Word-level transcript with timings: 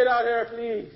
get 0.00 0.08
out 0.10 0.24
here, 0.24 0.46
please. 0.50 0.92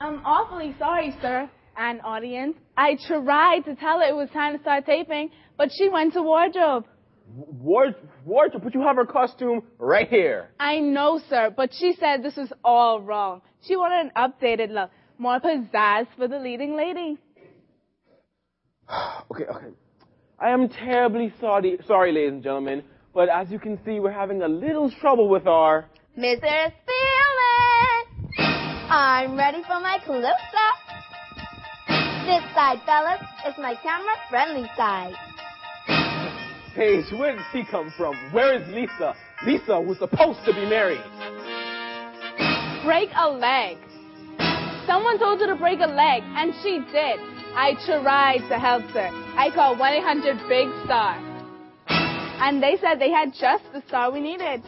I'm 0.00 0.24
awfully 0.24 0.74
sorry, 0.78 1.14
sir 1.20 1.48
and 1.76 2.00
audience. 2.02 2.56
I 2.76 2.96
tried 3.08 3.62
to 3.64 3.74
tell 3.74 3.98
her 3.98 4.06
it 4.06 4.14
was 4.14 4.28
time 4.32 4.56
to 4.56 4.62
start 4.62 4.86
taping, 4.86 5.30
but 5.58 5.70
she 5.76 5.88
went 5.88 6.12
to 6.12 6.22
wardrobe. 6.22 6.84
Ward, 7.34 7.96
wardrobe, 8.24 8.62
but 8.62 8.74
you 8.74 8.82
have 8.82 8.94
her 8.94 9.06
costume 9.06 9.62
right 9.78 10.08
here. 10.08 10.50
I 10.60 10.78
know, 10.78 11.20
sir, 11.28 11.52
but 11.56 11.70
she 11.72 11.94
said 11.98 12.22
this 12.22 12.36
was 12.36 12.52
all 12.62 13.00
wrong. 13.00 13.42
She 13.66 13.76
wanted 13.76 14.12
an 14.12 14.12
updated 14.16 14.70
look, 14.70 14.90
more 15.18 15.40
pizzazz 15.40 16.06
for 16.16 16.28
the 16.28 16.38
leading 16.38 16.76
lady. 16.76 17.18
Okay, 19.30 19.44
okay. 19.44 19.74
I 20.38 20.50
am 20.50 20.68
terribly 20.68 21.32
sorry, 21.40 21.78
sorry, 21.88 22.12
ladies 22.12 22.34
and 22.34 22.42
gentlemen, 22.42 22.84
but 23.14 23.28
as 23.28 23.50
you 23.50 23.58
can 23.58 23.78
see, 23.84 23.98
we're 23.98 24.12
having 24.12 24.42
a 24.42 24.48
little 24.48 24.90
trouble 25.00 25.28
with 25.28 25.46
our. 25.48 25.86
Mr. 26.16 26.42
Spielman! 26.42 27.13
I'm 28.90 29.36
ready 29.36 29.62
for 29.62 29.80
my 29.80 29.98
close-up. 30.04 30.34
This 32.26 32.44
side, 32.54 32.80
fellas, 32.84 33.20
is 33.48 33.54
my 33.58 33.74
camera-friendly 33.82 34.68
side. 34.76 35.14
Paige, 36.74 37.10
where 37.18 37.32
did 37.32 37.44
she 37.52 37.64
come 37.70 37.92
from? 37.96 38.14
Where 38.32 38.60
is 38.60 38.68
Lisa? 38.68 39.14
Lisa 39.46 39.80
was 39.80 39.98
supposed 39.98 40.44
to 40.44 40.52
be 40.52 40.66
married. 40.66 41.00
Break 42.84 43.10
a 43.16 43.30
leg. 43.30 43.78
Someone 44.86 45.18
told 45.18 45.40
her 45.40 45.46
to 45.46 45.56
break 45.56 45.80
a 45.80 45.86
leg, 45.86 46.22
and 46.24 46.52
she 46.62 46.78
did. 46.92 47.18
I 47.56 47.74
tried 47.86 48.46
to 48.48 48.58
help 48.58 48.84
her. 48.92 49.08
I 49.36 49.50
called 49.54 49.78
1-800-BIG-STAR. 49.78 51.30
And 51.88 52.62
they 52.62 52.76
said 52.80 52.98
they 53.00 53.10
had 53.10 53.32
just 53.32 53.64
the 53.72 53.82
star 53.88 54.10
we 54.10 54.20
needed. 54.20 54.62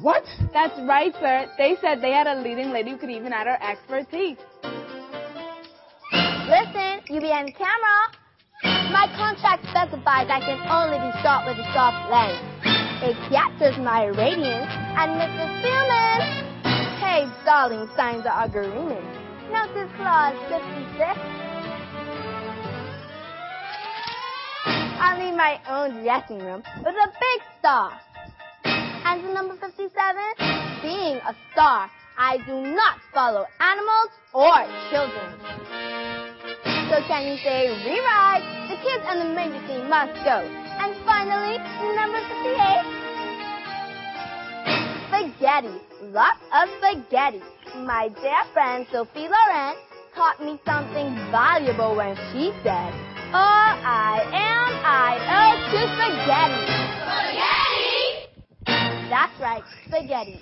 What? 0.00 0.24
That's 0.52 0.78
right, 0.86 1.14
sir. 1.14 1.50
They 1.56 1.76
said 1.80 2.02
they 2.02 2.12
had 2.12 2.26
a 2.26 2.42
leading 2.42 2.70
lady 2.70 2.90
who 2.90 2.98
could 2.98 3.10
even 3.10 3.32
add 3.32 3.46
her 3.46 3.58
expertise. 3.62 4.36
Listen, 6.44 7.00
you 7.08 7.20
UBN 7.20 7.56
camera. 7.56 7.98
My 8.92 9.08
contract 9.16 9.64
specifies 9.64 10.28
I 10.28 10.40
can 10.40 10.60
only 10.68 10.98
be 11.00 11.10
shot 11.22 11.46
with 11.46 11.56
a 11.56 11.64
soft 11.72 12.10
lens. 12.12 12.36
It 13.00 13.16
captures 13.32 13.78
my 13.78 14.06
radiance, 14.06 14.68
and 14.68 15.16
Mr. 15.16 15.44
Spielman, 15.56 16.20
hey, 17.00 17.24
darling, 17.44 17.88
signs 17.96 18.24
the 18.24 18.42
agreement. 18.42 19.04
Notice 19.50 19.90
clause 19.96 20.36
56. 20.52 21.48
I'll 25.00 25.18
need 25.18 25.36
my 25.36 25.60
own 25.68 26.02
dressing 26.02 26.40
room 26.40 26.62
with 26.84 26.94
a 26.94 27.08
big 27.08 27.40
star. 27.58 27.98
And 29.08 29.24
for 29.24 29.32
number 29.32 29.56
57, 29.56 29.88
being 30.82 31.16
a 31.16 31.34
star, 31.52 31.88
I 32.18 32.36
do 32.44 32.60
not 32.60 33.00
follow 33.14 33.46
animals 33.56 34.12
or 34.36 34.52
children. 34.92 35.32
So 36.92 37.00
can 37.08 37.24
you 37.24 37.40
say 37.40 37.72
rewrite? 37.88 38.44
The 38.68 38.76
kids 38.84 39.00
and 39.08 39.24
the 39.24 39.32
major 39.32 39.64
team 39.64 39.88
must 39.88 40.12
go. 40.28 40.44
And 40.44 40.92
finally, 41.08 41.56
number 41.96 42.20
58. 42.20 42.84
Spaghetti. 45.08 45.80
Lots 46.12 46.44
of 46.52 46.68
spaghetti. 46.76 47.40
My 47.88 48.12
dear 48.12 48.44
friend 48.52 48.84
Sophia 48.92 49.32
Loren 49.32 49.72
taught 50.14 50.44
me 50.44 50.60
something 50.68 51.16
valuable 51.32 51.96
when 51.96 52.14
she 52.28 52.52
said, 52.60 52.92
oh, 53.32 53.40
O-I-M-I-O 53.80 54.68
oh, 55.32 55.56
to 55.72 55.80
spaghetti. 55.96 56.60
Spaghetti? 57.08 57.57
That's 59.58 59.72
right, 59.90 60.08
spaghetti. 60.08 60.40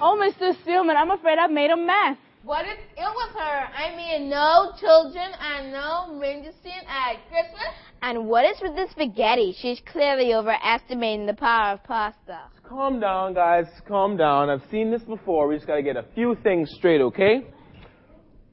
Oh, 0.00 0.18
Mr. 0.20 0.52
Spielman, 0.62 0.96
I'm 0.96 1.10
afraid 1.10 1.38
I've 1.38 1.50
made 1.50 1.70
a 1.70 1.76
mess. 1.76 2.16
What 2.44 2.66
is 2.66 2.76
ill 2.98 3.14
with 3.14 3.36
her? 3.36 3.40
I 3.40 3.96
mean, 3.96 4.28
no 4.28 4.72
children 4.80 5.30
and 5.40 5.72
no 5.72 6.18
ranger 6.18 6.50
scene 6.62 6.72
at 6.88 7.18
Christmas? 7.28 7.72
And 8.02 8.26
what 8.26 8.44
is 8.44 8.60
with 8.60 8.74
this 8.74 8.90
spaghetti? 8.90 9.54
She's 9.56 9.80
clearly 9.92 10.34
overestimating 10.34 11.26
the 11.26 11.34
power 11.34 11.74
of 11.74 11.84
pasta. 11.84 12.40
Calm 12.68 12.98
down, 12.98 13.34
guys. 13.34 13.66
Calm 13.86 14.16
down. 14.16 14.50
I've 14.50 14.68
seen 14.72 14.90
this 14.90 15.02
before. 15.02 15.46
We 15.46 15.54
just 15.54 15.68
got 15.68 15.76
to 15.76 15.82
get 15.82 15.96
a 15.96 16.04
few 16.16 16.36
things 16.42 16.68
straight, 16.74 17.00
okay? 17.00 17.46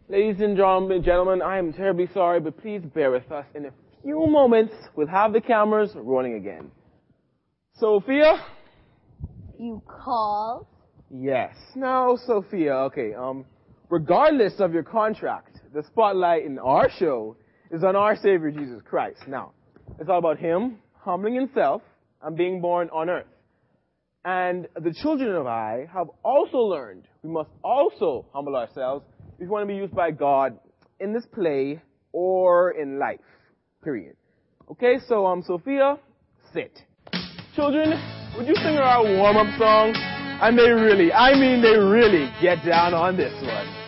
Ladies 0.07 0.39
and 0.41 0.55
gentlemen, 0.55 1.41
I 1.41 1.57
am 1.57 1.73
terribly 1.73 2.09
sorry, 2.13 2.39
but 2.39 2.61
please 2.61 2.83
bear 2.93 3.09
with 3.09 3.31
us. 3.31 3.45
In 3.55 3.65
a 3.65 3.71
few 4.03 4.27
moments, 4.27 4.73
we'll 4.95 5.07
have 5.07 5.33
the 5.33 5.41
cameras 5.41 5.93
rolling 5.95 6.35
again. 6.35 6.69
Sophia? 7.79 8.45
You 9.57 9.81
called? 9.87 10.67
Yes. 11.09 11.55
No, 11.75 12.17
Sophia. 12.25 12.75
Okay. 12.75 13.13
Um, 13.13 13.45
regardless 13.89 14.53
of 14.59 14.73
your 14.73 14.83
contract, 14.83 15.59
the 15.73 15.83
spotlight 15.83 16.45
in 16.45 16.59
our 16.59 16.89
show 16.89 17.37
is 17.71 17.83
on 17.83 17.95
our 17.95 18.15
Savior 18.17 18.51
Jesus 18.51 18.81
Christ. 18.83 19.19
Now, 19.27 19.53
it's 19.99 20.09
all 20.09 20.19
about 20.19 20.39
Him 20.39 20.79
humbling 20.99 21.35
Himself 21.35 21.81
and 22.21 22.35
being 22.35 22.59
born 22.59 22.89
on 22.89 23.09
earth. 23.09 23.27
And 24.25 24.67
the 24.75 24.93
children 25.01 25.33
of 25.33 25.47
I 25.47 25.87
have 25.93 26.07
also 26.23 26.57
learned 26.57 27.07
we 27.23 27.29
must 27.29 27.49
also 27.63 28.25
humble 28.33 28.57
ourselves 28.57 29.05
if 29.35 29.41
we 29.41 29.47
want 29.47 29.63
to 29.63 29.73
be 29.73 29.79
used 29.79 29.95
by 29.95 30.11
God 30.11 30.59
in 30.99 31.13
this 31.13 31.25
play 31.33 31.81
or 32.11 32.71
in 32.71 32.99
life. 32.99 33.19
Period. 33.83 34.17
Okay, 34.69 34.97
so 35.07 35.25
um, 35.25 35.41
Sophia, 35.47 35.97
sit. 36.53 36.77
Children, 37.59 38.01
would 38.37 38.47
you 38.47 38.55
sing 38.55 38.77
our 38.77 39.03
warm-up 39.03 39.59
song? 39.59 39.91
And 40.41 40.57
they 40.57 40.69
really, 40.69 41.11
I 41.11 41.33
mean, 41.33 41.61
they 41.61 41.75
really 41.75 42.31
get 42.41 42.63
down 42.65 42.93
on 42.93 43.17
this 43.17 43.33
one. 43.43 43.78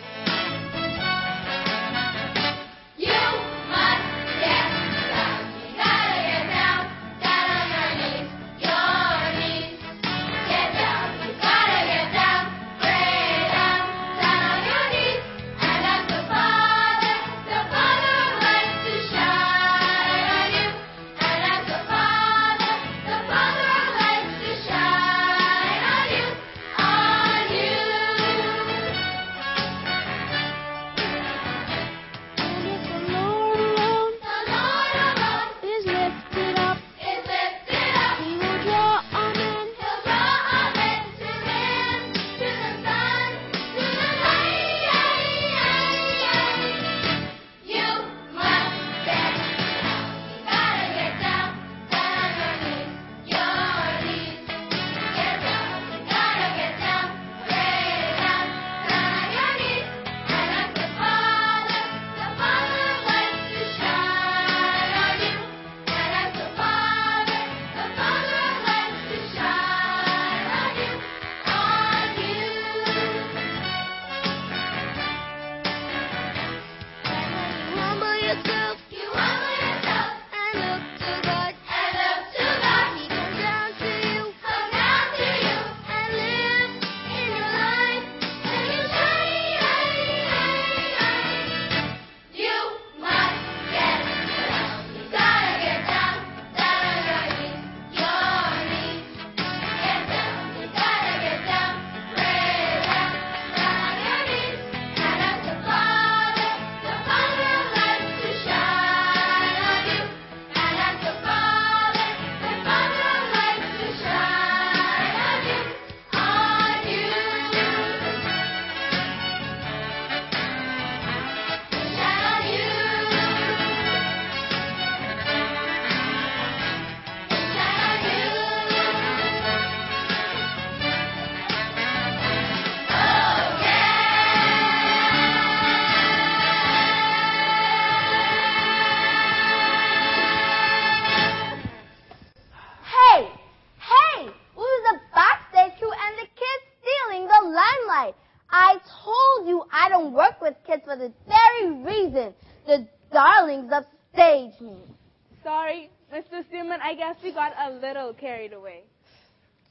Carried 158.14 158.52
away. 158.52 158.84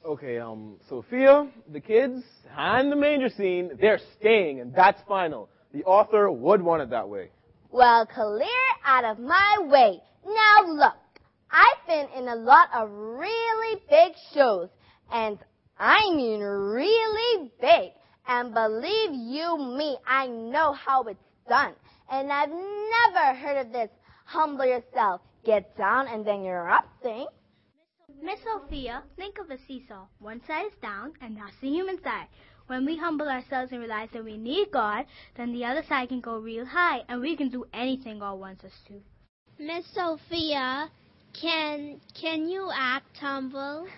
Okay, 0.04 0.38
um, 0.38 0.76
Sophia, 0.88 1.48
the 1.72 1.80
kids, 1.80 2.24
and 2.56 2.90
the 2.90 2.96
manger 2.96 3.28
scene, 3.28 3.70
they're 3.80 4.00
staying, 4.18 4.60
and 4.60 4.74
that's 4.74 5.00
final. 5.06 5.48
The 5.72 5.84
author 5.84 6.30
would 6.30 6.60
want 6.60 6.82
it 6.82 6.90
that 6.90 7.08
way. 7.08 7.30
Well, 7.70 8.06
clear 8.06 8.46
out 8.84 9.04
of 9.04 9.18
my 9.18 9.58
way. 9.60 10.00
Now 10.26 10.72
look, 10.72 10.96
I've 11.50 11.86
been 11.86 12.06
in 12.16 12.28
a 12.28 12.34
lot 12.34 12.68
of 12.74 12.90
really 12.90 13.80
big 13.88 14.12
shows, 14.34 14.68
and 15.12 15.38
I 15.78 16.00
mean 16.14 16.40
really 16.40 17.50
big. 17.60 17.92
And 18.26 18.54
believe 18.54 19.10
you 19.12 19.58
me, 19.76 19.98
I 20.06 20.26
know 20.26 20.72
how 20.72 21.02
it's 21.04 21.18
done. 21.48 21.74
And 22.10 22.32
I've 22.32 22.50
never 22.50 23.38
heard 23.38 23.66
of 23.66 23.72
this 23.72 23.90
humble 24.24 24.64
yourself, 24.64 25.20
get 25.44 25.76
down 25.76 26.08
and 26.08 26.24
then 26.24 26.42
you're 26.42 26.70
up 26.70 26.86
thing. 27.02 27.26
Miss 28.22 28.38
Sophia, 28.44 29.02
think 29.16 29.38
of 29.38 29.50
a 29.50 29.58
seesaw. 29.66 30.06
One 30.20 30.40
side 30.46 30.66
is 30.66 30.72
down, 30.80 31.12
and 31.20 31.36
that's 31.36 31.56
the 31.60 31.68
human 31.68 32.00
side. 32.04 32.28
When 32.68 32.86
we 32.86 32.96
humble 32.96 33.28
ourselves 33.28 33.72
and 33.72 33.80
realize 33.80 34.10
that 34.12 34.24
we 34.24 34.36
need 34.36 34.70
God, 34.72 35.06
then 35.36 35.52
the 35.52 35.64
other 35.64 35.82
side 35.88 36.08
can 36.08 36.20
go 36.20 36.38
real 36.38 36.64
high, 36.64 37.00
and 37.08 37.20
we 37.20 37.36
can 37.36 37.48
do 37.48 37.64
anything 37.74 38.20
God 38.20 38.38
wants 38.38 38.62
us 38.62 38.70
to. 38.86 38.94
Miss 39.58 39.84
Sophia, 39.92 40.88
can 41.32 42.00
can 42.14 42.48
you 42.48 42.70
act 42.72 43.16
humble? 43.18 43.88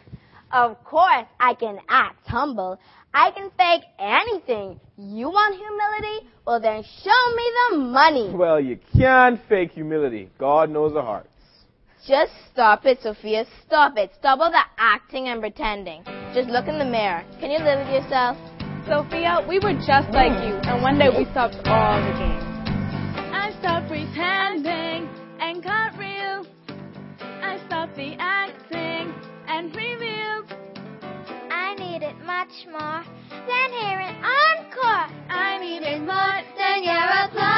Of 0.51 0.83
course, 0.85 1.27
I 1.39 1.53
can 1.53 1.79
act 1.91 2.27
humble. 2.27 2.79
I 3.13 3.31
can 3.31 3.51
fake 3.59 3.83
anything. 3.99 4.81
You 4.97 5.29
want 5.29 5.55
humility? 5.55 6.31
Well, 6.47 6.61
then 6.61 6.83
show 6.83 7.35
me 7.37 7.53
the 7.71 7.79
money. 7.79 8.33
Well, 8.35 8.59
you 8.59 8.79
can't 8.97 9.39
fake 9.51 9.73
humility. 9.73 10.31
God 10.39 10.71
knows 10.71 10.95
the 10.95 11.03
heart. 11.03 11.27
Just 12.07 12.33
stop 12.53 12.85
it, 12.85 13.01
Sophia. 13.01 13.47
Stop 13.67 13.97
it. 13.97 14.11
Stop 14.19 14.39
all 14.41 14.51
the 14.51 14.61
acting 14.77 15.29
and 15.29 15.41
pretending. 15.41 16.05
Just 16.35 16.51
look 16.51 16.69
in 16.69 16.79
the 16.79 16.85
mirror. 16.85 17.25
Can 17.41 17.51
you 17.51 17.59
live 17.59 17.79
with 17.81 17.95
yourself? 17.95 18.37
Sophia, 18.87 19.41
we 19.49 19.59
were 19.59 19.73
just 19.87 20.13
like 20.13 20.37
you, 20.45 20.53
and 20.69 20.83
one 20.83 20.99
day 20.99 21.09
we 21.09 21.25
stopped 21.33 21.57
all 21.65 21.97
the 22.05 22.13
games. 22.21 22.45
I 23.33 23.57
stopped 23.59 23.89
pretending 23.89 25.09
and 25.41 25.65
got 25.65 25.97
real. 25.97 26.45
I 27.41 27.59
stopped 27.67 27.97
the 27.97 28.17
acting 28.19 29.15
and 29.49 29.75
revealed. 29.75 30.53
I 31.51 31.75
needed 31.79 32.17
much 32.27 32.53
more 32.71 33.03
than 33.49 33.73
hearing 33.81 34.15
encore. 34.21 35.09
I 35.33 35.57
needed 35.59 36.03
more 36.03 36.25
can 36.85 37.54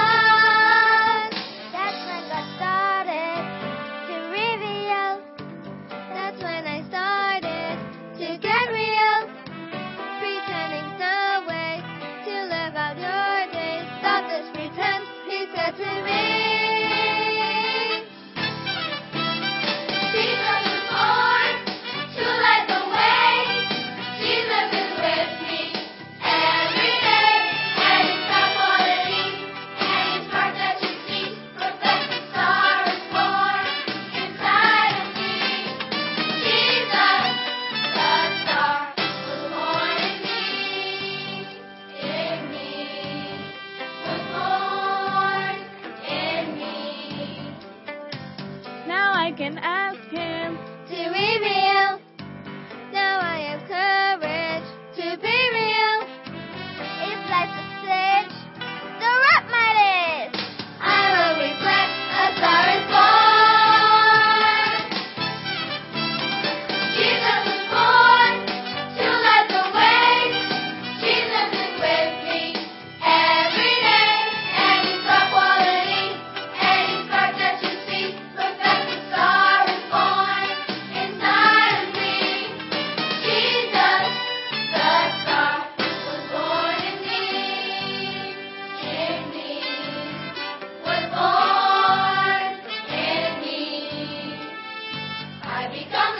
become 95.72 96.15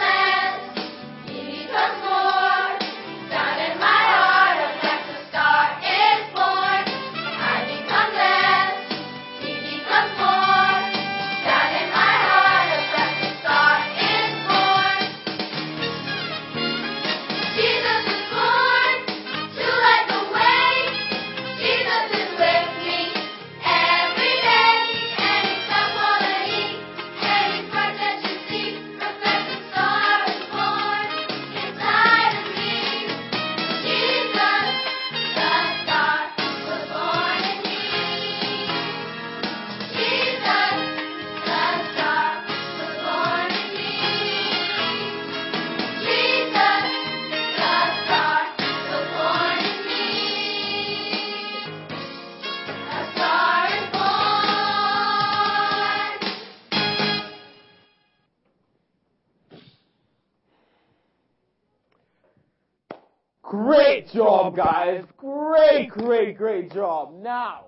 Great, 66.07 66.39
great, 66.39 66.73
job. 66.73 67.21
Now, 67.21 67.65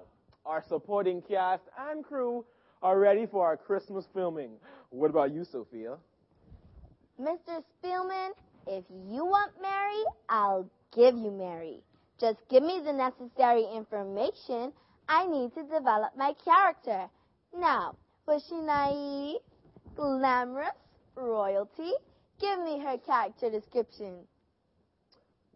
our 0.47 0.63
supporting 0.69 1.21
cast 1.23 1.65
and 1.91 2.05
crew 2.05 2.45
are 2.85 2.97
ready 2.97 3.27
for 3.27 3.45
our 3.45 3.57
Christmas 3.57 4.05
filming. 4.15 4.53
What 4.91 5.11
about 5.11 5.33
you, 5.33 5.45
Sophia? 5.45 5.97
Mr. 7.21 7.65
Spielman, 7.83 8.31
if 8.69 8.85
you 9.09 9.25
want 9.25 9.51
Mary, 9.61 10.05
I'll 10.29 10.71
give 10.95 11.17
you 11.17 11.33
Mary. 11.33 11.83
Just 12.21 12.39
give 12.49 12.63
me 12.63 12.81
the 12.85 12.93
necessary 12.93 13.65
information 13.75 14.73
I 15.09 15.27
need 15.27 15.53
to 15.55 15.65
develop 15.65 16.17
my 16.17 16.33
character. 16.45 17.11
Now, 17.53 17.97
was 18.29 18.47
she 18.49 18.55
naive, 18.55 19.41
glamorous, 19.97 20.79
royalty? 21.17 21.91
Give 22.41 22.61
me 22.61 22.79
her 22.79 22.99
character 22.99 23.51
description. 23.51 24.15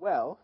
Well, 0.00 0.40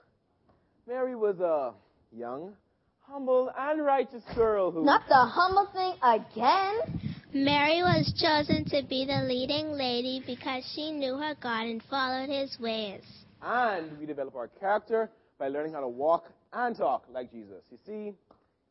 Mary 0.87 1.17
was 1.17 1.41
a 1.41 1.75
young, 2.17 2.55
humble, 3.01 3.51
and 3.57 3.85
righteous 3.85 4.23
girl 4.35 4.71
who. 4.71 4.85
Not 4.85 5.03
the 5.09 5.15
humble 5.15 5.69
thing 5.73 5.95
again. 6.03 7.01
Mary 7.33 7.83
was 7.83 8.13
chosen 8.19 8.65
to 8.67 8.87
be 8.89 9.05
the 9.05 9.23
leading 9.27 9.73
lady 9.73 10.23
because 10.27 10.65
she 10.75 10.91
knew 10.91 11.17
her 11.17 11.35
God 11.43 11.67
and 11.67 11.83
followed 11.91 12.31
his 12.31 12.59
ways. 12.59 13.03
And 13.43 13.99
we 13.99 14.07
develop 14.07 14.35
our 14.35 14.49
character 14.49 15.11
by 15.39 15.49
learning 15.49 15.75
how 15.75 15.81
to 15.81 15.89
walk 15.89 16.25
and 16.53 16.77
talk 16.77 17.05
like 17.13 17.31
Jesus. 17.31 17.63
You 17.71 17.79
see, 17.87 18.15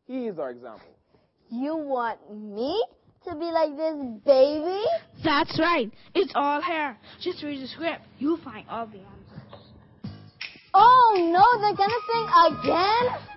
he 0.06 0.28
is 0.28 0.40
our 0.40 0.50
example. 0.50 0.90
You 1.50 1.78
want 1.78 2.20
me 2.34 2.84
to 3.26 3.36
be 3.36 3.46
like 3.46 3.78
this 3.78 3.96
baby? 4.26 4.84
That's 5.24 5.60
right. 5.60 5.92
It's 6.16 6.32
all 6.36 6.62
here. 6.62 6.98
Just 7.22 7.44
read 7.44 7.62
the 7.62 7.68
script. 7.68 8.02
You'll 8.20 8.42
find 8.44 8.66
all 8.70 8.88
the 8.88 8.98
answers. 8.98 9.17
Oh 10.80 11.16
no, 11.18 11.44
they're 11.60 11.74
gonna 11.74 12.02
sing 12.08 12.28
again? 12.46 13.28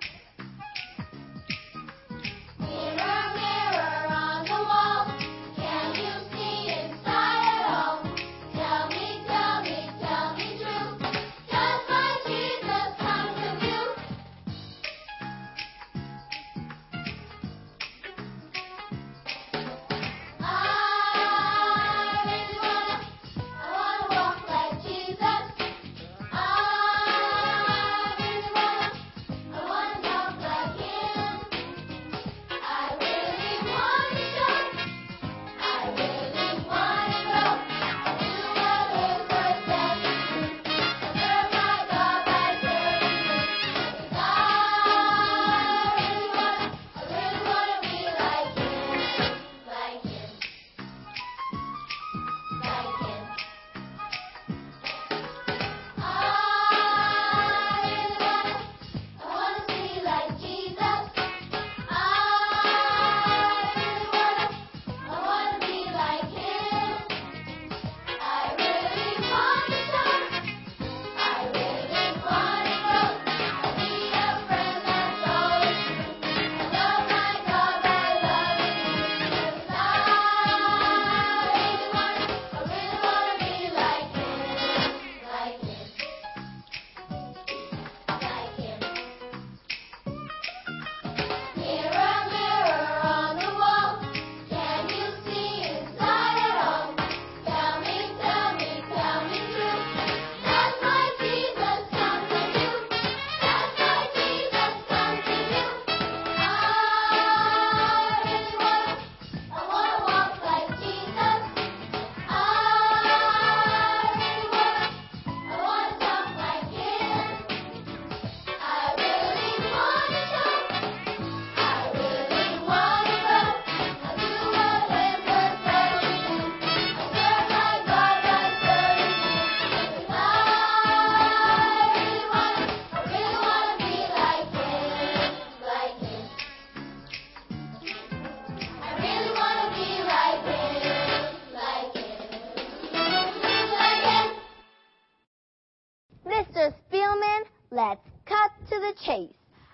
Chase. 149.05 149.33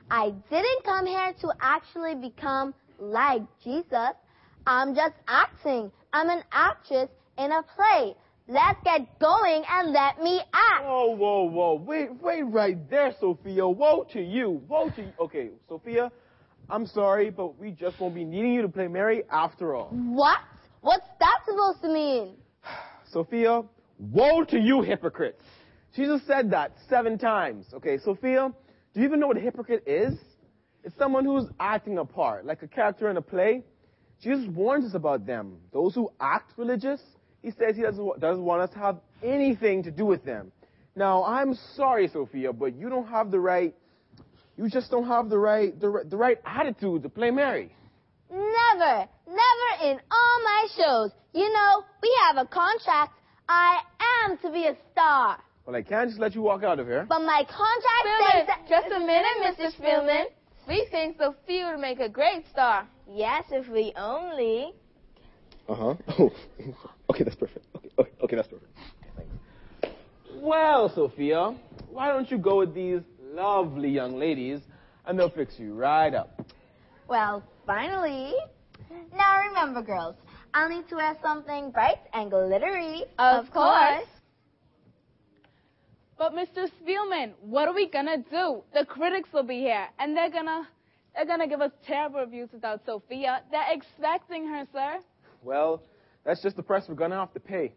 I 0.10 0.30
didn't 0.50 0.84
come 0.86 1.06
here 1.06 1.34
to 1.42 1.52
actually 1.60 2.16
become 2.16 2.74
like 3.00 3.42
Jesus. 3.64 4.14
I'm 4.66 4.96
just 4.96 5.16
acting. 5.28 5.92
I'm 6.14 6.30
an 6.30 6.44
actress 6.52 7.10
in 7.38 7.52
a 7.52 7.64
play. 7.76 8.16
Let's 8.48 8.80
get 8.86 9.20
going 9.20 9.64
and 9.70 9.92
let 9.92 10.24
me 10.24 10.40
act. 10.54 10.86
Whoa, 10.86 11.16
whoa, 11.16 11.44
whoa. 11.50 11.74
Wait, 11.76 12.10
wait 12.22 12.44
right 12.44 12.90
there, 12.90 13.14
Sophia. 13.20 13.68
Woe 13.68 14.06
to 14.14 14.22
you. 14.22 14.62
Woe 14.70 14.90
to 14.92 15.02
you. 15.02 15.14
Okay, 15.20 15.50
Sophia, 15.68 16.10
I'm 16.70 16.86
sorry, 16.86 17.30
but 17.30 17.60
we 17.60 17.72
just 17.72 18.00
won't 18.00 18.16
be 18.16 18.24
needing 18.24 18.54
you 18.54 18.62
to 18.62 18.70
play 18.70 18.88
Mary 18.88 19.24
after 19.30 19.76
all. 19.76 19.90
What? 19.90 20.40
What's 20.80 21.08
that 21.20 21.40
supposed 21.46 21.82
to 21.82 21.90
mean? 21.90 22.36
Sophia, 23.12 23.64
woe 24.00 24.46
to 24.46 24.58
you, 24.58 24.82
hypocrites. 24.82 25.44
Jesus 25.96 26.22
said 26.28 26.52
that 26.52 26.74
seven 26.90 27.18
times. 27.18 27.66
Okay, 27.74 27.98
Sophia, 27.98 28.54
do 28.94 29.00
you 29.00 29.06
even 29.06 29.20
know 29.20 29.28
what 29.28 29.38
a 29.38 29.42
hypocrite 29.42 29.84
is? 29.88 30.14
It's 30.84 30.98
someone 30.98 31.26
who's 31.26 31.46
acting 31.60 31.98
a 31.98 32.06
part, 32.06 32.46
like 32.46 32.62
a 32.62 32.68
character 32.68 33.10
in 33.10 33.18
a 33.18 33.22
play. 33.22 33.64
Jesus 34.22 34.48
warns 34.48 34.86
us 34.86 34.94
about 34.94 35.26
them. 35.26 35.58
Those 35.74 35.94
who 35.94 36.10
act 36.20 36.54
religious, 36.58 37.02
he 37.42 37.52
says 37.52 37.76
he 37.76 37.82
doesn't, 37.82 38.20
doesn't 38.20 38.44
want 38.44 38.62
us 38.62 38.70
to 38.72 38.80
have 38.80 39.00
anything 39.24 39.84
to 39.84 39.92
do 39.92 40.06
with 40.06 40.24
them. 40.24 40.52
Now, 40.96 41.24
I'm 41.26 41.56
sorry, 41.76 42.08
Sophia, 42.08 42.54
but 42.54 42.76
you 42.76 42.90
don't 42.90 43.08
have 43.08 43.30
the 43.30 43.40
right, 43.40 43.76
you 44.58 44.70
just 44.70 44.90
don't 44.90 45.06
have 45.06 45.30
the 45.30 45.38
right, 45.38 45.80
the, 45.80 46.04
the 46.10 46.18
right 46.18 46.38
attitude 46.46 47.04
to 47.04 47.10
play 47.10 47.30
Mary. 47.30 47.76
Never, 48.32 49.08
never 49.28 49.84
in 49.84 50.00
all 50.12 50.44
my 50.44 50.68
shows. 50.76 51.12
You 51.34 51.54
know, 51.54 51.84
we 52.02 52.18
have 52.28 52.38
a 52.38 52.48
contract. 52.48 53.14
I 53.48 53.82
am 54.26 54.38
to 54.40 54.52
be 54.52 54.66
a 54.66 54.76
star. 54.92 55.38
Well, 55.68 55.76
I 55.76 55.82
can't 55.82 56.08
just 56.08 56.18
let 56.22 56.34
you 56.34 56.42
walk 56.42 56.64
out 56.64 56.80
of 56.80 56.88
here. 56.88 57.06
But 57.10 57.20
my 57.24 57.44
contract 57.44 58.06
Spielman, 58.06 58.32
says 58.32 58.48
that... 58.48 58.70
just 58.70 58.88
a 58.88 59.00
minute, 59.00 59.36
Mr. 59.44 59.76
Spielman. 59.76 60.24
We 60.66 60.88
think 60.90 61.18
Sophia 61.18 61.72
would 61.72 61.82
make 61.82 62.00
a 62.00 62.08
great 62.08 62.48
star. 62.50 62.88
Yes, 63.12 63.44
if 63.52 63.68
we 63.68 63.92
only... 63.98 64.72
Uh 65.68 65.76
huh. 65.76 65.96
Oh, 66.20 66.32
okay, 67.10 67.26
that's 67.26 67.36
perfect. 67.36 67.66
Okay, 67.76 67.90
okay, 68.00 68.12
okay 68.24 68.36
that's 68.38 68.48
perfect. 68.48 68.72
Thanks. 69.18 69.94
Well, 70.36 70.90
Sophia, 70.96 71.54
why 71.92 72.08
don't 72.14 72.32
you 72.32 72.38
go 72.38 72.60
with 72.60 72.74
these 72.74 73.02
lovely 73.34 73.90
young 73.90 74.18
ladies, 74.18 74.62
and 75.06 75.20
they'll 75.20 75.30
fix 75.30 75.60
you 75.60 75.74
right 75.74 76.14
up. 76.14 76.48
Well, 77.10 77.44
finally. 77.66 78.34
Now 79.14 79.46
remember, 79.46 79.82
girls, 79.82 80.16
I'll 80.54 80.70
need 80.70 80.88
to 80.88 80.96
wear 80.96 81.18
something 81.22 81.72
bright 81.72 82.00
and 82.14 82.32
glittery. 82.32 83.04
Of 83.20 83.52
course. 83.52 84.06
But 86.18 86.34
Mr. 86.34 86.68
Spielman, 86.82 87.34
what 87.42 87.68
are 87.68 87.74
we 87.74 87.88
gonna 87.88 88.18
do? 88.18 88.64
The 88.74 88.86
critics 88.86 89.30
will 89.32 89.44
be 89.44 89.60
here, 89.60 89.88
and 90.00 90.18
they're 90.18 90.32
gonna 90.32 90.68
they're 91.14 91.26
gonna 91.26 91.48
give 91.48 91.62
us 91.62 91.72
terrible 91.86 92.22
reviews 92.22 92.50
without 92.52 92.82
Sophia. 92.86 93.42
They're 93.52 93.72
expecting 93.72 94.48
her, 94.48 94.68
sir. 94.72 95.00
Well, 95.44 95.84
that's 96.26 96.42
just 96.42 96.56
the 96.56 96.64
price 96.64 96.84
we're 96.90 96.96
gonna 96.96 97.16
have 97.16 97.34
to 97.34 97.40
pay. 97.40 97.74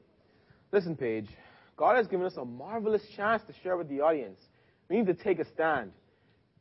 Listen, 0.72 0.96
Paige, 0.96 1.29
God 1.76 1.96
has 1.96 2.07
given 2.07 2.24
us 2.24 2.37
a 2.37 2.44
marvelous 2.44 3.03
chance 3.14 3.42
to 3.46 3.53
share 3.62 3.76
with 3.76 3.88
the 3.88 4.00
audience. 4.00 4.40
We 4.88 4.96
need 4.96 5.07
to 5.07 5.14
take 5.14 5.38
a 5.38 5.44
stand 5.44 5.92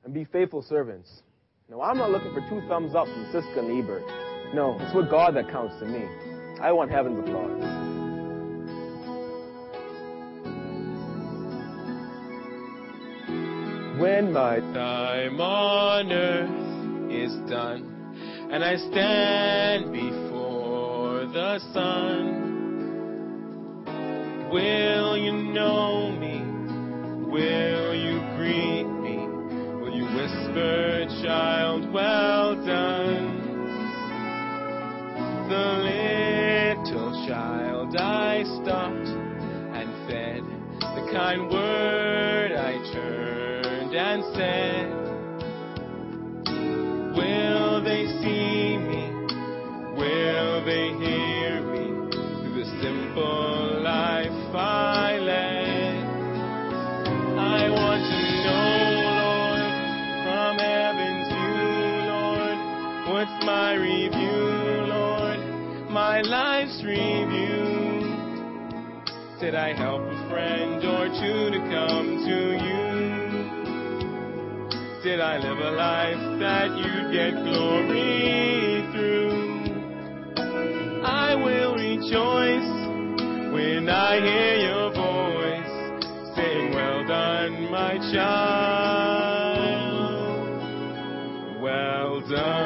and 0.04 0.14
be 0.14 0.26
faithful 0.26 0.62
servants. 0.62 1.22
No, 1.70 1.82
I'm 1.82 1.98
not 1.98 2.10
looking 2.12 2.34
for 2.34 2.42
two 2.50 2.68
thumbs 2.68 2.96
up 2.96 3.06
from 3.06 3.26
Siskel 3.34 3.60
and 3.60 3.84
Ebert. 3.84 4.04
No, 4.54 4.78
it's 4.80 4.94
what 4.94 5.10
God 5.10 5.36
that 5.36 5.50
counts 5.50 5.80
to 5.80 5.86
me. 5.86 6.04
I 6.60 6.72
want 6.72 6.92
heaven's 6.92 7.20
applause. 7.20 7.99
When 14.00 14.32
my 14.32 14.60
time 14.62 15.42
on 15.42 16.10
earth 16.10 17.12
is 17.12 17.34
done, 17.50 18.16
and 18.50 18.64
I 18.64 18.78
stand 18.78 19.92
before 19.92 21.26
the 21.26 21.60
sun, 21.74 22.56
will 24.54 25.18
you 25.18 25.34
know 25.34 26.12
me? 26.12 26.42
Will 27.30 27.94
you 27.94 28.22
greet 28.38 28.86
me? 28.86 29.28
Will 29.82 29.94
you 29.94 30.06
whisper, 30.06 31.06
child, 31.22 31.92
well 31.92 32.56
done? 32.56 33.36
The 35.50 35.68
little 36.88 37.28
child 37.28 37.98
I 37.98 38.44
stopped 38.64 39.10
and 39.76 39.90
fed, 40.08 40.44
the 40.80 41.12
kind 41.12 41.50
word 41.52 41.89
Will 47.14 47.84
they 47.84 48.06
see 48.22 48.78
me? 48.78 49.04
Will 49.98 50.64
they 50.64 50.94
hear 50.96 51.62
me 51.62 51.86
through 52.12 52.56
the 52.56 52.66
simple 52.82 53.82
life 53.84 54.56
I 54.56 55.18
led? 55.20 56.06
I 57.38 57.70
want 57.70 58.02
to 58.08 58.22
know, 58.46 58.72
Lord, 59.20 59.72
from 60.24 60.54
heaven 60.58 61.16
to 61.32 61.42
Lord, 62.08 62.58
what's 63.12 63.38
my 63.46 63.74
review, 63.74 64.88
Lord, 64.88 65.40
my 65.92 66.22
life's 66.22 66.82
review? 66.86 67.68
Did 69.42 69.56
I 69.56 69.74
help 69.74 69.99
Did 75.10 75.22
I 75.22 75.38
live 75.40 75.58
a 75.58 75.72
life 75.72 76.40
that 76.40 76.78
you'd 76.78 77.12
get 77.12 77.34
glory 77.34 78.86
through? 78.92 79.32
I 81.04 81.34
will 81.34 81.74
rejoice 81.74 82.72
when 83.52 83.90
I 83.90 84.20
hear 84.22 84.56
your 84.70 84.92
voice 84.94 86.36
saying, 86.36 86.76
Well 86.76 87.04
done, 87.08 87.72
my 87.72 87.98
child. 88.14 89.00
Well 91.60 92.22
done. 92.30 92.59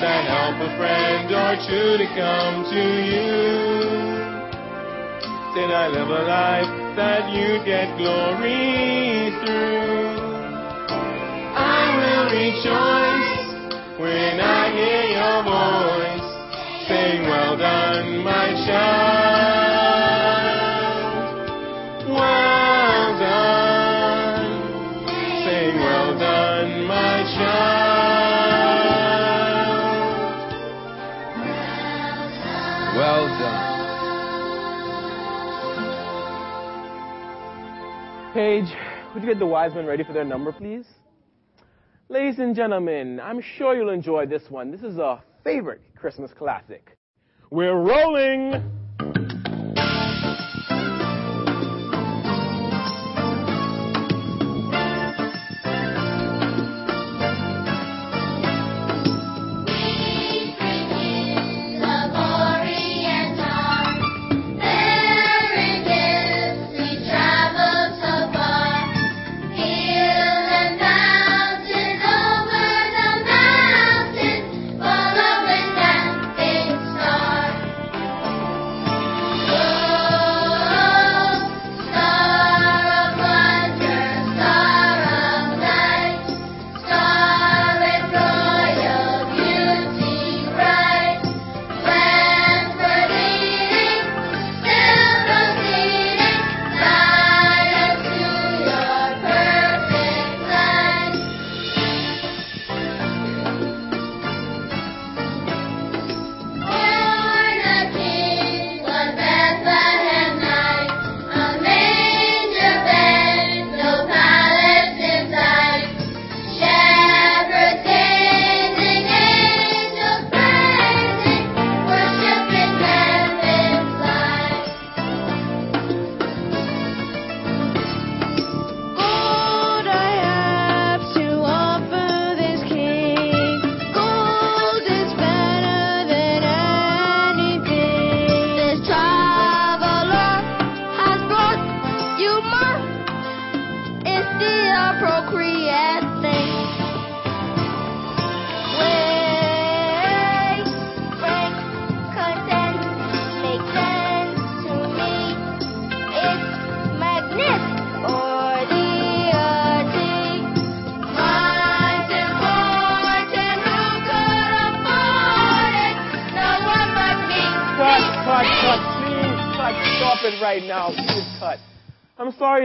Did 0.00 0.08
I 0.08 0.22
help 0.22 0.56
a 0.64 0.76
friend 0.78 1.28
or 1.28 1.56
two 1.68 1.98
to 1.98 2.06
come 2.16 2.64
to 2.72 2.84
you? 3.04 3.28
Did 5.54 5.70
I 5.70 5.88
live 5.88 6.08
a 6.08 6.22
life 6.24 6.96
that 6.96 7.28
you'd 7.34 7.66
get 7.66 7.98
glory 7.98 9.28
through? 9.44 10.16
I 11.52 11.84
will 12.00 12.26
rejoice 12.32 14.00
when 14.00 14.40
I 14.40 14.72
hear 14.72 15.04
your 15.20 15.42
voice 15.44 16.88
saying, 16.88 17.28
Well 17.28 17.58
done, 17.58 18.24
my 18.24 18.54
child. 18.66 19.59
Would 39.20 39.26
you 39.26 39.34
get 39.34 39.38
the 39.38 39.46
wise 39.46 39.74
men 39.74 39.84
ready 39.84 40.02
for 40.02 40.14
their 40.14 40.24
number, 40.24 40.50
please? 40.50 40.86
Ladies 42.08 42.38
and 42.38 42.56
gentlemen, 42.56 43.20
I'm 43.20 43.42
sure 43.42 43.76
you'll 43.76 43.90
enjoy 43.90 44.24
this 44.24 44.50
one. 44.50 44.70
This 44.70 44.80
is 44.80 44.96
a 44.96 45.22
favorite 45.44 45.82
Christmas 45.94 46.32
classic. 46.32 46.96
We're 47.50 47.76
rolling! 47.76 48.79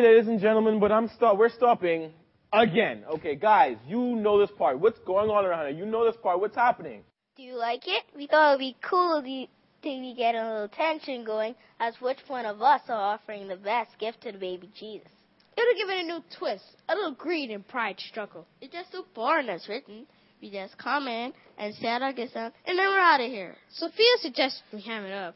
Ladies 0.06 0.28
and 0.28 0.40
gentlemen, 0.40 0.80
but 0.80 0.92
I'm 0.92 1.10
stop. 1.16 1.36
We're 1.36 1.50
stopping 1.50 2.12
again. 2.54 3.04
Okay, 3.16 3.36
guys, 3.36 3.76
you 3.88 3.98
know 3.98 4.40
this 4.40 4.56
part. 4.56 4.80
What's 4.80 5.00
going 5.00 5.32
on 5.32 5.46
around 5.46 5.68
here? 5.68 5.80
You 5.80 5.86
know 5.88 6.06
this 6.06 6.16
part. 6.22 6.40
What's 6.40 6.56
happening? 6.56 7.02
Do 7.36 7.42
you 7.42 7.56
like 7.56 7.88
it? 7.88 8.04
We 8.16 8.28
thought 8.28 8.52
it'd 8.52 8.60
be 8.60 8.78
cool 8.88 9.24
to, 9.24 9.46
to 9.48 9.50
be 9.84 10.14
getting 10.16 10.42
a 10.42 10.52
little 10.54 10.68
tension 10.68 11.26
going 11.26 11.56
as 11.80 11.96
which 12.00 12.20
one 12.28 12.46
of 12.46 12.62
us 12.62 12.82
are 12.88 13.16
offering 13.16 13.48
the 13.48 13.56
best 13.56 13.98
gift 14.00 14.22
to 14.22 14.32
the 14.32 14.38
baby 14.38 14.70
Jesus. 14.80 15.10
It'll 15.58 15.74
give 15.76 15.90
it 15.90 16.04
a 16.04 16.08
new 16.08 16.24
twist, 16.38 16.66
a 16.88 16.94
little 16.94 17.16
greed 17.16 17.50
and 17.50 17.68
pride 17.68 18.00
struggle. 18.00 18.46
It's 18.62 18.72
just 18.72 18.92
so 18.92 19.06
boring 19.16 19.50
as 19.50 19.68
written. 19.68 20.06
We 20.40 20.52
just 20.52 20.78
come 20.78 21.08
in 21.08 21.34
and 21.58 21.74
say 21.74 21.88
our 21.88 22.14
gifts 22.14 22.36
out, 22.36 22.54
and 22.68 22.78
then 22.78 22.86
we're 22.86 23.00
out 23.00 23.22
of 23.22 23.32
here. 23.32 23.56
Sophia 23.72 24.06
suggested 24.20 24.62
we 24.72 24.82
ham 24.82 25.06
it 25.06 25.14
up. 25.14 25.36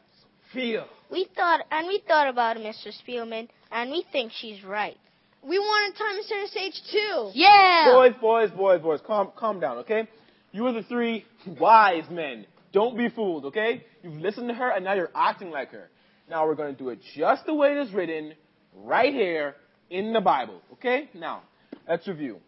Feel. 0.52 0.86
We 1.10 1.26
thought, 1.34 1.60
and 1.72 1.88
we 1.88 2.04
thought 2.06 2.28
about 2.28 2.56
it, 2.56 2.62
Mr. 2.62 2.92
Spielman, 3.02 3.48
and 3.70 3.90
we 3.90 4.04
think 4.12 4.32
she's 4.34 4.62
right. 4.64 4.96
We 5.42 5.58
wanted 5.58 5.96
Time 5.96 6.16
to 6.16 6.22
Center 6.24 6.46
Stage 6.48 6.82
2. 6.92 7.30
Yeah! 7.34 7.92
Boys, 7.92 8.12
boys, 8.20 8.50
boys, 8.50 8.80
boys, 8.82 9.00
calm, 9.06 9.30
calm 9.36 9.58
down, 9.58 9.78
okay? 9.78 10.06
You 10.52 10.66
are 10.66 10.72
the 10.72 10.82
three 10.82 11.24
wise 11.58 12.04
men. 12.10 12.46
Don't 12.72 12.96
be 12.96 13.08
fooled, 13.08 13.46
okay? 13.46 13.84
You've 14.02 14.18
listened 14.18 14.48
to 14.48 14.54
her 14.54 14.70
and 14.70 14.84
now 14.84 14.94
you're 14.94 15.10
acting 15.14 15.50
like 15.50 15.70
her. 15.70 15.88
Now 16.28 16.46
we're 16.46 16.54
going 16.54 16.74
to 16.74 16.78
do 16.78 16.90
it 16.90 17.00
just 17.16 17.46
the 17.46 17.54
way 17.54 17.72
it 17.72 17.78
is 17.78 17.92
written, 17.92 18.34
right 18.76 19.12
here 19.12 19.56
in 19.88 20.12
the 20.12 20.20
Bible, 20.20 20.60
okay? 20.74 21.08
Now, 21.14 21.42
let's 21.88 22.06
review. 22.06 22.38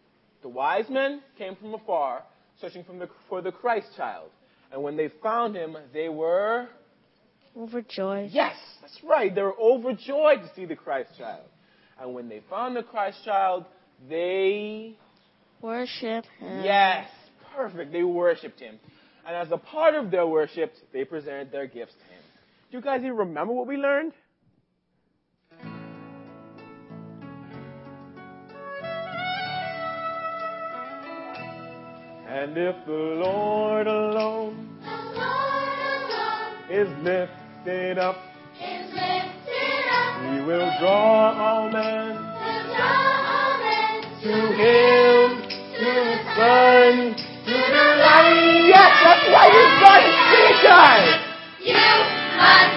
The 0.41 0.49
wise 0.49 0.85
men 0.89 1.21
came 1.37 1.55
from 1.55 1.73
afar, 1.73 2.23
searching 2.61 2.83
from 2.83 2.99
the, 2.99 3.09
for 3.27 3.41
the 3.41 3.51
Christ 3.51 3.87
child. 3.97 4.29
And 4.71 4.83
when 4.83 4.97
they 4.97 5.09
found 5.21 5.55
him, 5.55 5.77
they 5.93 6.09
were 6.09 6.67
Overjoyed. 7.57 8.31
Yes, 8.31 8.55
that's 8.81 8.99
right. 9.03 9.33
They 9.33 9.41
were 9.41 9.57
overjoyed 9.59 10.41
to 10.41 10.49
see 10.55 10.65
the 10.65 10.75
Christ 10.75 11.11
child. 11.17 11.45
And 11.99 12.13
when 12.13 12.27
they 12.27 12.41
found 12.49 12.75
the 12.75 12.83
Christ 12.83 13.17
child, 13.23 13.65
they, 14.09 14.97
Worship 15.61 16.25
him. 16.39 16.63
yes, 16.63 17.07
perfect. 17.55 17.91
They 17.91 18.03
worshiped 18.03 18.59
him. 18.59 18.79
And 19.25 19.35
as 19.35 19.51
a 19.51 19.57
part 19.57 19.95
of 19.95 20.11
their 20.11 20.27
worship, 20.27 20.73
they 20.91 21.05
presented 21.05 21.51
their 21.51 21.67
gifts 21.67 21.93
to 21.93 22.03
him. 22.13 22.21
Do 22.71 22.77
you 22.77 22.83
guys 22.83 22.99
even 23.01 23.15
remember 23.15 23.53
what 23.53 23.67
we 23.67 23.77
learned? 23.77 24.13
And 32.27 32.57
if 32.57 32.75
the 32.85 32.91
Lord 32.91 33.87
alone 33.87 34.69
is 36.69 36.87
lifted 37.03 37.42
up, 37.97 38.17
he 38.59 38.75
will 40.41 40.69
draw 40.79 41.31
all 41.31 41.69
men 41.69 42.15
to 44.21 44.35
him, 44.51 45.41
to 45.47 45.85
the 45.85 46.17
Son, 46.35 47.15
to 47.15 47.51
the 47.51 47.85
light. 48.03 48.67
Yes, 48.67 48.91
that's 49.03 49.27
right. 49.31 49.51
We've 49.53 49.79
got. 49.79 50.01
Sing 50.33 50.59
it. 51.07 51.23
You 51.63 52.72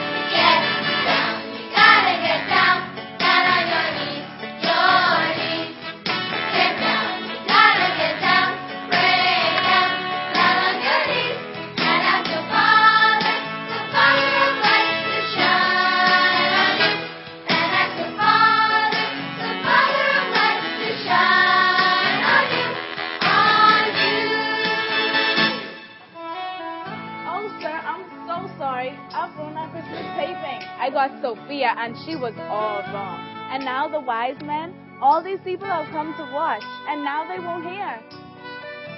Sophia, 31.46 31.74
and 31.78 31.96
she 32.04 32.16
was 32.16 32.34
all 32.38 32.82
wrong. 32.92 33.20
And 33.52 33.64
now 33.64 33.86
the 33.86 34.00
wise 34.00 34.36
men, 34.42 34.74
all 35.00 35.22
these 35.22 35.38
people 35.44 35.66
have 35.66 35.86
come 35.92 36.12
to 36.16 36.32
watch, 36.32 36.62
and 36.88 37.04
now 37.04 37.22
they 37.28 37.38
won't 37.38 37.64
hear. 37.64 38.00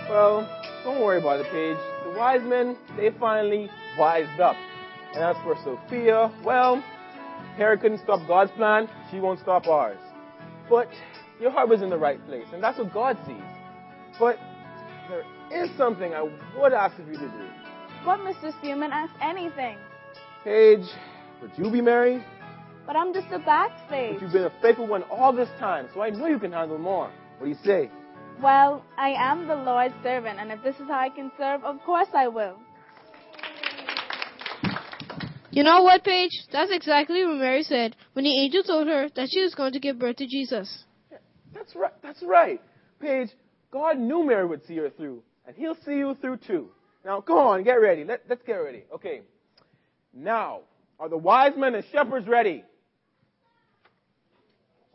Well, 0.08 0.48
don't 0.82 1.02
worry 1.02 1.18
about 1.18 1.40
it, 1.40 1.46
Paige. 1.52 1.76
The 2.04 2.18
wise 2.18 2.40
men, 2.42 2.78
they 2.96 3.10
finally 3.20 3.68
wised 3.98 4.40
up. 4.40 4.56
And 5.14 5.22
as 5.22 5.36
for 5.42 5.56
Sophia, 5.62 6.32
well, 6.42 6.82
Herod 7.56 7.82
couldn't 7.82 7.98
stop 7.98 8.26
God's 8.26 8.50
plan, 8.52 8.88
she 9.10 9.20
won't 9.20 9.40
stop 9.40 9.66
ours. 9.66 9.98
But 10.70 10.88
your 11.40 11.50
heart 11.50 11.68
was 11.68 11.82
in 11.82 11.90
the 11.90 11.98
right 11.98 12.24
place, 12.26 12.46
and 12.54 12.62
that's 12.62 12.78
what 12.78 12.94
God 12.94 13.18
sees. 13.26 13.36
But 14.18 14.38
there 15.10 15.24
is 15.52 15.70
something 15.76 16.14
I 16.14 16.22
would 16.58 16.72
ask 16.72 16.98
of 16.98 17.08
you 17.08 17.14
to 17.14 17.28
do. 17.28 17.48
But 18.06 18.20
Mr. 18.20 18.54
Spielman 18.58 18.90
asked 18.90 19.16
anything. 19.20 19.76
Paige, 20.44 20.88
would 21.42 21.50
you 21.58 21.70
be 21.70 21.82
married? 21.82 22.24
But 22.88 22.96
I'm 22.96 23.12
just 23.12 23.26
a 23.32 23.38
backstage. 23.38 24.14
But 24.14 24.22
you've 24.22 24.32
been 24.32 24.44
a 24.44 24.52
faithful 24.62 24.86
one 24.86 25.02
all 25.10 25.30
this 25.30 25.50
time, 25.58 25.90
so 25.92 26.00
I 26.00 26.08
know 26.08 26.26
you 26.26 26.38
can 26.38 26.52
handle 26.52 26.78
more. 26.78 27.10
What 27.36 27.44
do 27.44 27.50
you 27.50 27.58
say? 27.62 27.90
Well, 28.42 28.82
I 28.96 29.10
am 29.10 29.46
the 29.46 29.56
Lord's 29.56 29.94
servant, 30.02 30.38
and 30.40 30.50
if 30.50 30.62
this 30.62 30.74
is 30.76 30.88
how 30.88 31.00
I 31.00 31.10
can 31.10 31.30
serve, 31.36 31.62
of 31.64 31.82
course 31.84 32.08
I 32.14 32.28
will. 32.28 32.56
You 35.50 35.64
know 35.64 35.82
what, 35.82 36.02
Paige? 36.02 36.30
That's 36.50 36.70
exactly 36.72 37.26
what 37.26 37.36
Mary 37.36 37.62
said 37.62 37.94
when 38.14 38.24
the 38.24 38.40
angel 38.40 38.62
told 38.62 38.88
her 38.88 39.10
that 39.16 39.28
she 39.30 39.42
was 39.42 39.54
going 39.54 39.74
to 39.74 39.80
give 39.80 39.98
birth 39.98 40.16
to 40.16 40.26
Jesus. 40.26 40.84
That's 41.52 41.76
right. 41.76 41.92
That's 42.02 42.22
right. 42.22 42.58
Paige, 43.00 43.28
God 43.70 43.98
knew 43.98 44.24
Mary 44.24 44.46
would 44.46 44.64
see 44.66 44.76
her 44.76 44.88
through, 44.88 45.22
and 45.46 45.54
He'll 45.54 45.76
see 45.84 45.96
you 45.98 46.16
through 46.22 46.38
too. 46.38 46.70
Now, 47.04 47.20
come 47.20 47.36
on, 47.36 47.64
get 47.64 47.74
ready. 47.74 48.04
Let, 48.04 48.22
let's 48.30 48.42
get 48.46 48.54
ready. 48.54 48.84
Okay. 48.94 49.20
Now, 50.14 50.60
are 50.98 51.10
the 51.10 51.18
wise 51.18 51.52
men 51.54 51.74
and 51.74 51.84
shepherds 51.92 52.26
ready? 52.26 52.64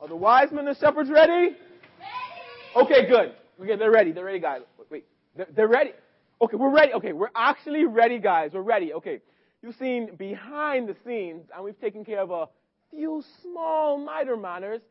Are 0.03 0.09
the 0.09 0.17
wise 0.17 0.51
men 0.51 0.67
and 0.67 0.75
shepherds 0.75 1.09
ready? 1.09 1.31
Ready? 1.31 1.55
Okay, 2.75 3.07
good. 3.07 3.35
Okay, 3.61 3.77
they're 3.77 3.89
ready. 3.89 4.11
They're 4.11 4.25
ready, 4.25 4.39
guys. 4.39 4.59
Wait. 4.91 5.05
They're, 5.33 5.47
they're 5.55 5.67
ready. 5.69 5.91
Okay, 6.41 6.57
we're 6.57 6.75
ready. 6.75 6.91
Okay, 6.91 7.13
we're 7.13 7.29
actually 7.33 7.85
ready, 7.85 8.19
guys. 8.19 8.51
We're 8.53 8.63
ready. 8.63 8.91
Okay. 8.95 9.21
You've 9.61 9.77
seen 9.77 10.13
behind 10.17 10.89
the 10.89 10.95
scenes, 11.05 11.45
and 11.55 11.63
we've 11.63 11.79
taken 11.79 12.03
care 12.03 12.19
of 12.19 12.31
a 12.31 12.49
few 12.89 13.23
small 13.41 13.97
minor 13.97 14.35
matters. 14.35 14.81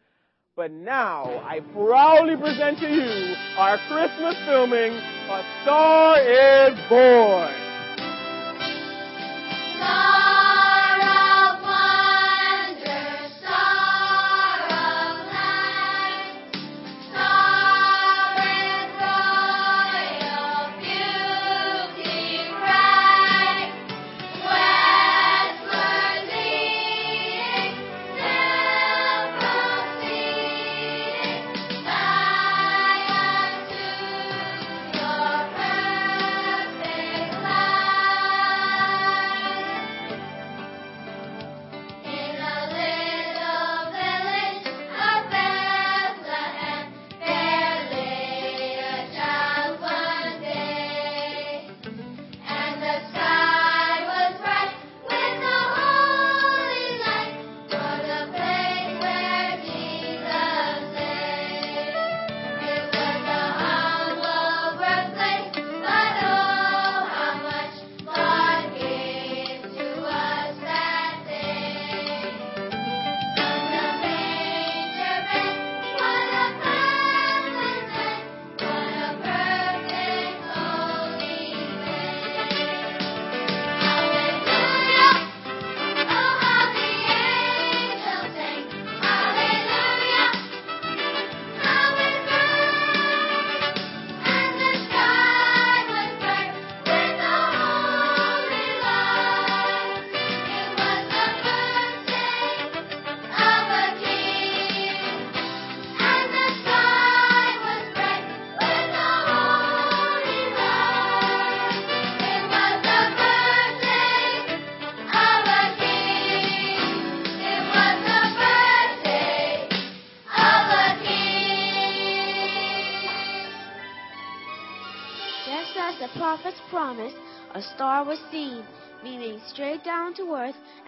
But 0.57 0.70
now, 0.70 1.25
I 1.44 1.61
proudly 1.75 2.37
present 2.37 2.79
to 2.79 2.88
you 2.88 3.35
our 3.59 3.77
Christmas 3.88 4.35
filming, 4.46 4.92
A 4.92 5.44
Star 5.62 6.20
is 6.22 6.79
Born. 6.88 7.62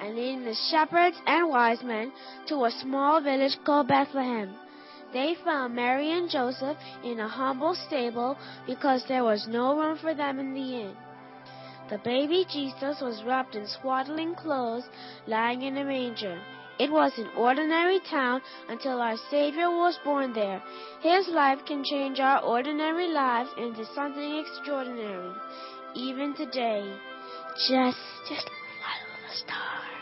And 0.05 0.17
leading 0.17 0.45
the 0.45 0.55
shepherds 0.71 1.17
and 1.27 1.49
wise 1.49 1.83
men 1.83 2.12
to 2.47 2.64
a 2.64 2.71
small 2.83 3.23
village 3.23 3.57
called 3.64 3.88
Bethlehem. 3.88 4.55
They 5.14 5.35
found 5.45 5.75
Mary 5.75 6.12
and 6.12 6.29
Joseph 6.29 6.77
in 7.03 7.21
a 7.21 7.29
humble 7.29 7.75
stable 7.87 8.37
because 8.67 9.05
there 9.09 9.25
was 9.25 9.47
no 9.49 9.79
room 9.79 9.97
for 9.97 10.12
them 10.14 10.38
in 10.38 10.53
the 10.53 10.75
inn. 10.83 10.97
The 11.88 11.99
baby 11.99 12.45
Jesus 12.51 13.01
was 13.01 13.23
wrapped 13.25 13.55
in 13.55 13.67
swaddling 13.67 14.35
clothes, 14.35 14.85
lying 15.27 15.62
in 15.62 15.77
a 15.79 15.85
manger. 15.85 16.38
It 16.79 16.90
was 16.90 17.12
an 17.17 17.29
ordinary 17.37 18.01
town 18.11 18.43
until 18.69 19.01
our 19.01 19.17
Savior 19.31 19.71
was 19.71 19.99
born 20.05 20.33
there. 20.33 20.61
His 21.01 21.29
life 21.29 21.61
can 21.67 21.85
change 21.85 22.19
our 22.19 22.43
ordinary 22.43 23.09
lives 23.09 23.51
into 23.57 23.87
something 23.95 24.38
extraordinary, 24.38 25.33
even 25.95 26.35
today. 26.35 26.93
Just, 27.69 27.99
just 28.29 28.51
follow 28.83 29.14
the 29.29 29.37
star. 29.37 29.93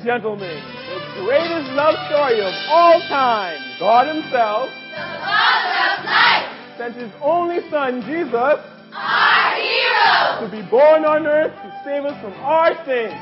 And 0.00 0.06
gentlemen, 0.06 0.62
the 1.16 1.24
greatest 1.24 1.70
love 1.72 1.94
story 2.08 2.40
of 2.40 2.54
all 2.68 3.00
time, 3.08 3.60
God 3.78 4.06
Himself 4.08 4.70
The 4.70 4.96
Father 4.96 5.76
of 5.92 6.04
light, 6.04 6.74
sent 6.78 6.96
His 6.96 7.10
only 7.20 7.60
Son, 7.70 8.00
Jesus, 8.02 8.32
our 8.94 9.54
hero. 9.56 10.40
to 10.40 10.48
be 10.50 10.62
born 10.70 11.04
on 11.04 11.26
earth 11.26 11.52
to 11.52 11.80
save 11.84 12.04
us 12.04 12.16
from 12.22 12.32
our 12.40 12.72
sins. 12.84 13.12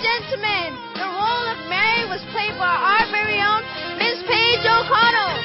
gentlemen, 0.00 0.76
the 0.96 1.04
role 1.04 1.46
of 1.52 1.58
Mary 1.68 2.08
was 2.08 2.20
played 2.32 2.56
by 2.56 2.72
our 2.72 3.04
very 3.12 3.36
own 3.36 3.62
Miss 4.00 4.16
Paige 4.24 4.64
O'Connell. 4.64 5.36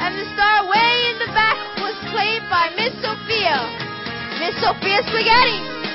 And 0.00 0.12
the 0.16 0.26
star 0.32 0.64
way 0.68 0.92
in 1.12 1.16
the 1.20 1.30
back 1.36 1.58
was 1.84 1.96
played 2.12 2.44
by 2.48 2.72
Miss 2.76 2.96
Sophia. 3.04 3.60
Miss 4.40 4.56
Sophia 4.60 5.04
Spaghetti. 5.04 5.93